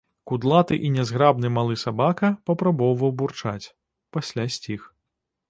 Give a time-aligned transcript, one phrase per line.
[0.29, 3.71] Кудлаты і нязграбны малы сабака папробаваў бурчаць,
[4.19, 4.91] пасля сціх.